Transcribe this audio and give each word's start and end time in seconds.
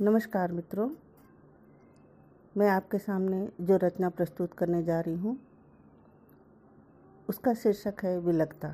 नमस्कार 0.00 0.52
मित्रों। 0.52 0.88
मैं 2.56 2.68
आपके 2.68 2.98
सामने 2.98 3.48
जो 3.60 3.76
रचना 3.76 4.08
प्रस्तुत 4.08 4.52
करने 4.52 4.82
जा 4.82 5.00
रही 5.00 5.14
हूँ, 5.14 5.36
उसका 7.28 7.54
शीर्षक 7.54 8.04
है 8.04 8.18
विलगता। 8.18 8.68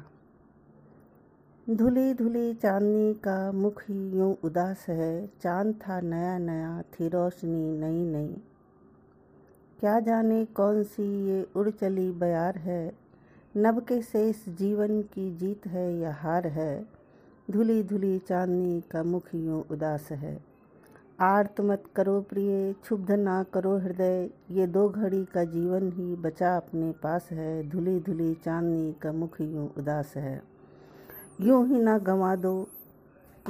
धुली 1.71 2.15
धुली 2.15 2.55
चांदनी 2.55 3.15
का 3.15 3.53
मुख 3.53 3.83
ही 3.83 4.11
यूँ 4.11 4.37
उदास 4.45 4.85
है, 4.89 5.27
चाँद 5.43 5.75
था 5.89 6.01
नया 6.01 6.39
नया, 6.39 6.83
थी 6.83 7.09
रोशनी 7.09 7.73
नई 7.79 8.05
नई। 8.05 8.37
क्या 9.81 9.99
जाने 10.01 10.45
कौन 10.45 10.83
सी 10.85 11.11
ये 11.29 11.43
उड़ 11.57 11.69
चली 11.71 12.11
बयार 12.11 12.59
है, 12.59 12.93
नब 13.57 13.81
के 13.81 14.03
शेष 14.03 14.49
जीवन 14.49 15.03
की 15.03 15.31
जीत 15.37 15.67
है 15.67 15.93
या 15.95 16.13
हार 16.13 16.47
है, 16.47 16.87
धुली 17.51 17.83
धुली 17.83 18.19
चांदनी 18.19 18.81
का 18.81 19.03
मुख 19.03 19.35
यूँ 19.35 19.65
उदास 19.71 20.13
है। 20.13 20.54
आर्त 21.21 21.61
मत 21.61 21.85
करो 21.97 22.21
प्रिय, 22.21 22.73
क्षुब्ध 22.73 23.11
ना 23.11 23.43
करो 23.43 23.79
हृदय। 23.79 24.31
ये 24.51 24.67
दो 24.67 24.89
घड़ी 24.89 25.25
का 25.25 25.45
जीवन 25.45 25.93
ही 25.93 26.17
बचा 26.17 26.57
अपने 26.57 26.93
पास 26.93 27.29
है। 27.33 27.69
धुली 27.69 28.01
धुली 28.01 28.35
चांदनी 28.35 28.93
का 28.93 29.13
मुख 29.13 29.41
यूँ 29.41 29.75
उदास 29.79 30.13
है। 30.17 30.43
यूँ 31.41 31.69
ही 31.69 31.79
ना 31.79 31.99
गंवा 31.99 32.37
दो। 32.37 32.69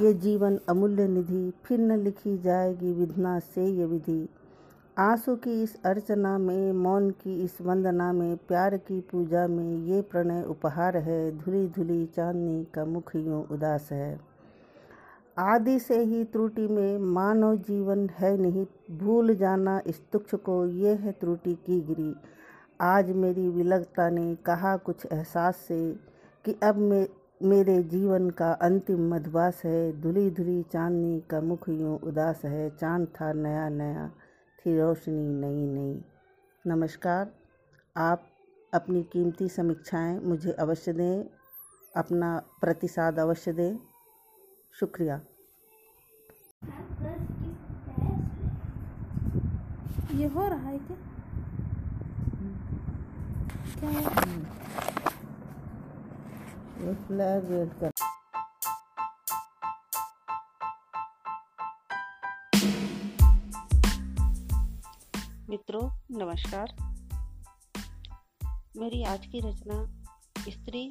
ये 0.01 0.13
जीवन 0.13 0.59
अमूल्य 0.69 1.07
निधि। 1.07 1.53
फिर 1.65 1.79
न 1.79 1.99
लिखी 1.99 2.37
जाएगी 2.37 2.93
विधना 2.93 3.39
से 3.39 3.65
ये 3.65 3.85
विधि। 3.85 4.29
आँसू 4.97 5.35
की 5.35 5.63
इस 5.63 5.83
अर्चना 5.85 6.37
में, 6.37 6.71
मौन 6.71 7.09
की 7.09 7.43
इस 7.43 7.61
वंदना 7.61 8.13
में, 8.13 8.37
प्यार 8.37 8.77
की 8.77 9.01
पूजा 9.01 9.47
में 9.47 9.83
ये 9.83 10.01
प्रणय 10.01 10.43
उपहार 10.43 10.97
है। 10.97 11.37
धुली 11.37 11.67
धुली 11.67 12.05
चांदनी 12.05 12.67
का 12.73 12.85
मुख 12.85 13.15
यूँ 13.15 13.47
उदास 13.47 13.89
है। 13.91 14.34
आदि 15.39 15.79
से 15.79 16.03
ही 16.03 16.23
त्रुटि 16.23 16.67
में 16.67 16.97
मानव 16.97 17.55
जीवन 17.55 18.09
है 18.09 18.37
नहीं। 18.37 18.65
भूल 18.97 19.35
जाना 19.35 19.81
इस 19.87 20.01
तुक्ष 20.11 20.35
को, 20.35 20.65
ये 20.65 20.93
है 20.93 21.11
त्रुटि 21.11 21.55
की 21.55 21.81
गिरी। 21.81 22.15
आज 22.81 23.11
मेरी 23.11 23.49
विलगता 23.49 24.09
ने 24.09 24.35
कहा 24.35 24.77
कुछ 24.77 25.05
एहसास 25.05 25.55
से 25.55 25.93
कि 26.45 26.59
अब 26.63 26.75
मे, 26.75 27.07
मेरे 27.43 27.83
जीवन 27.83 28.29
का 28.29 28.51
अंतिम 28.51 29.13
मधुबास 29.15 29.61
है। 29.65 30.01
धुली 30.01 30.31
धुली 30.31 30.63
चांदनी 30.63 31.19
का 31.29 31.41
मुख 31.41 31.69
यूँ 31.69 31.99
उदास 31.99 32.41
है। 32.45 32.69
चाँद 32.69 33.07
था 33.07 33.33
नया 33.33 33.69
नया, 33.69 34.11
थी 34.59 34.79
रोशनी 34.79 35.29
नई 35.29 35.67
नई। 35.67 36.01
नमस्कार। 36.67 37.31
आप 37.97 38.23
अपनी 38.73 39.03
कीमती 39.03 39.49
समीक्षाएँ 39.49 40.19
मुझे 40.19 40.51
अवश्य 40.51 40.93
दें, 40.93 41.23
अपना 41.97 42.41
प्रतिसाद 42.61 43.19
अवश्य 43.19 43.53
दें। 43.53 43.77
शुक्रिया। 44.79 45.15
ये 50.15 50.27
हो 50.27 50.47
रहा 50.47 50.69
है 50.69 50.79
क्या? 50.79 50.97
क्या 53.79 53.91
फ्लैग 57.07 57.45
वेट 57.45 57.79
कर 57.79 57.91
मित्रों 65.49 65.87
नमस्कार। 66.11 66.75
मेरी 68.77 69.03
आज 69.03 69.25
की 69.25 69.39
रचना 69.39 69.83
स्त्री 70.49 70.83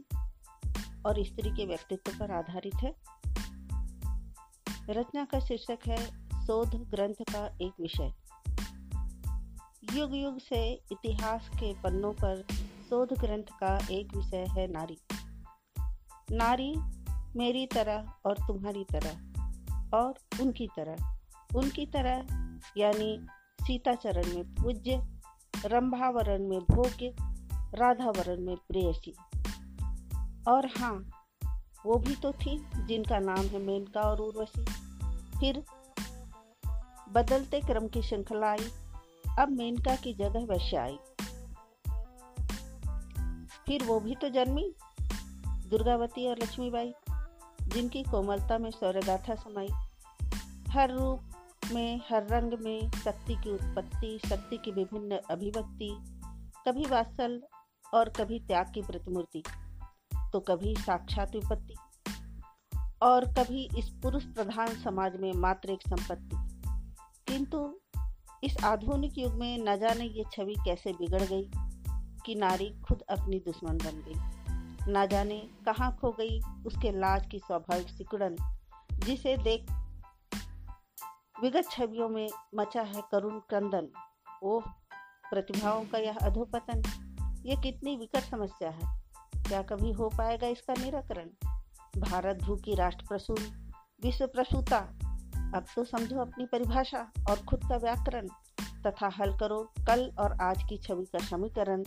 और 1.06 1.24
स्त्री 1.24 1.50
के 1.50 1.66
व्यक्तित्व 1.66 2.18
पर 2.20 2.30
आधारित 2.30 2.74
है। 2.74 2.94
रचना 4.90 5.24
का 5.24 5.40
शीर्षक 5.40 5.78
है 5.86 6.06
शोध 6.46 6.74
ग्रंथ 6.74 7.14
का 7.14 7.46
एक 7.62 7.72
विषय। 7.80 8.12
युग 9.92 10.16
युग 10.16 10.38
से 10.38 10.72
इतिहास 10.92 11.48
के 11.48 11.74
पन्नों 11.74 12.12
पर 12.12 12.42
शोध 12.90 13.12
ग्रंथ 13.12 13.42
का 13.42 13.78
एक 13.90 14.16
विषय 14.16 14.46
है 14.50 14.66
नारी। 14.66 14.98
नारी 16.30 16.74
मेरी 17.36 17.66
तरह 17.66 18.12
और 18.26 18.36
तुम्हारी 18.36 18.84
तरह 18.84 19.20
और 19.94 20.14
उनकी 20.40 20.66
तरह। 20.66 21.18
उनकी 21.56 21.86
तरह 21.86 22.26
यानी 22.76 23.26
सीताचरण 23.62 24.34
में 24.34 24.54
पूज्य, 24.54 25.06
रंभावरण 25.64 26.48
में 26.48 26.60
भोग्य, 26.60 27.16
राधावरण 27.74 28.40
में 28.40 28.56
प्रेयसी। 28.56 29.14
और 30.48 30.66
हाँ 30.66 31.23
वो 31.86 31.98
भी 31.98 32.14
तो 32.16 32.32
थी, 32.32 32.66
जिनका 32.86 33.18
नाम 33.18 33.46
है 33.46 33.58
मेनका 33.58 34.00
और 34.00 34.20
उर्वशी। 34.20 34.64
फिर 35.40 35.62
बदलते 37.12 37.60
क्रम 37.60 37.88
की 37.88 38.02
श्रृंखला 38.02 38.50
आई, 38.50 38.70
अब 39.38 39.48
मेनका 39.50 39.96
की 39.96 40.14
जगह 40.14 40.44
वैश्य 40.44 40.76
आई। 40.76 40.98
फिर 43.66 43.84
वो 43.84 44.00
भी 44.00 44.14
तो 44.14 44.28
जन्मी, 44.28 44.74
दुर्गावती 45.46 46.28
और 46.28 46.38
लक्ष्मीबाई, 46.38 46.94
जिनकी 47.62 48.02
कोमलता 48.02 48.58
में 48.58 48.70
सौर्यगाथा 48.70 49.34
समाई 49.34 49.68
हर 50.68 50.90
रूप 50.90 51.20
में, 51.72 52.00
हर 52.10 52.26
रंग 52.26 52.52
में, 52.60 52.90
शक्ति 52.90 53.34
की 53.34 53.50
उत्पत्ति, 53.50 54.18
शक्ति 54.28 54.56
की 54.56 54.70
विभिन्न 54.70 55.18
अभिव्यक्ति, 55.30 55.96
कभी 56.68 56.84
वात्सल 56.84 57.42
और 57.94 58.08
कभी 58.08 58.38
त्याग 58.40 58.72
की 58.74 58.82
प्रतिमूर्ति। 58.82 59.42
तो 60.34 60.40
कभी 60.40 60.74
साक्षात 60.78 61.34
विपत्ति 61.34 61.74
और 63.02 63.24
कभी 63.24 63.68
इस 63.78 63.88
पुरुष 63.88 64.24
प्रधान 64.24 64.68
समाज 64.68 65.16
में 65.16 65.32
मात्र 65.32 65.70
एक 65.70 65.80
संपत्ति। 65.88 66.36
किंतु 67.28 67.80
इस 68.44 68.56
आधुनिक 68.64 69.18
युग 69.18 69.34
में 69.34 69.58
न 69.58 69.76
जाने 69.76 70.04
ये 70.04 70.24
छवि 70.32 70.54
कैसे 70.64 70.92
बिगड़ 70.92 71.22
गई 71.22 71.50
कि 72.26 72.34
नारी 72.34 72.80
खुद 72.80 73.00
अपनी 73.00 73.38
दुश्मन 73.38 73.76
बन 73.76 74.02
गई। 74.08 74.14
न 74.92 75.06
जाने 75.06 75.38
कहाँ 75.38 75.96
खो 76.00 76.10
गई 76.10 76.40
उसके 76.66 76.92
लाज 77.00 77.26
की 77.26 77.38
स्वाभाविक 77.38 77.88
सिकुड़न, 77.88 78.36
जिसे 78.92 79.36
देख 79.36 79.66
विगत 81.42 81.64
छवियों 81.70 82.08
में 82.08 82.28
मचा 82.54 82.82
है 82.82 83.02
करुण 83.12 83.38
क्रंदन। 83.38 83.88
ओह, 84.42 84.62
प्रतिभाओं 85.30 85.84
का 85.84 85.98
यह 85.98 86.16
अधोपतन, 86.16 86.82
ये 87.46 87.56
कितनी 87.56 87.96
विकट 87.96 88.20
समस्या 88.20 88.70
है। 88.70 89.03
क्या 89.48 89.62
कभी 89.62 89.92
हो 89.92 90.08
पाएगा 90.08 90.46
इसका 90.46 90.74
निराकरण? 90.74 91.28
भारत 92.00 92.42
भू 92.42 92.56
की 92.56 92.74
राष्ट्र 92.74 93.04
प्रसून 93.08 93.70
विश्व 94.02 94.26
प्रसूता 94.26 94.78
अब 95.54 95.64
तो 95.76 95.84
समझो 95.84 96.18
अपनी 96.18 96.46
परिभाषा 96.46 97.12
और 97.30 97.36
खुद 97.36 97.60
का 97.68 97.76
व्याकरण। 97.76 98.28
तथा 98.86 99.08
हल 99.08 99.38
करो 99.38 99.72
कल 99.78 100.12
और 100.18 100.40
आज 100.40 100.62
की 100.62 100.78
छवि 100.78 101.04
का 101.04 101.18
समीकरण। 101.18 101.82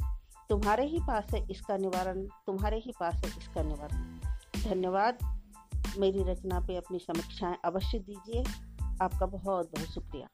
तुम्हारे 0.49 0.85
ही 0.85 0.99
पास 0.99 1.27
है 1.33 1.47
इसका 1.51 1.77
निवारण, 1.77 2.25
तुम्हारे 2.25 2.77
ही 2.77 2.91
पास 2.99 3.13
है 3.13 3.37
इसका 3.37 3.63
निवारण। 3.63 4.19
धन्यवाद। 4.63 5.41
मेरी 5.97 6.23
रचना 6.23 6.59
पे 6.59 6.75
अपनी 6.75 6.99
समीक्षाएँ 6.99 7.57
अवश्य 7.65 7.99
दीजिए। 7.99 8.43
आपका 9.01 9.25
बहुत 9.25 9.65
बहुत 9.65 9.87
शुक्रिया। 9.87 10.27